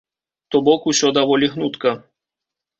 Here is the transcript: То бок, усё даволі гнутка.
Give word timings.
То 0.55 0.61
бок, 0.69 0.87
усё 0.93 1.13
даволі 1.19 1.53
гнутка. 1.53 1.95